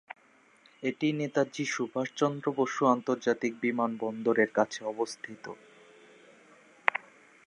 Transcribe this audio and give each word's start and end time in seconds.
এটি 0.83 1.07
নেতাজি 1.19 1.63
সুভাষচন্দ্র 1.67 2.45
বসু 2.59 2.81
আন্তর্জাতিক 2.87 3.53
বিমানবন্দরের 3.63 4.49
কাছে 4.57 4.79
অবস্থিত। 4.85 5.45